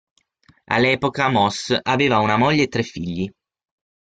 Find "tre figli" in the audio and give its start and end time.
2.69-3.31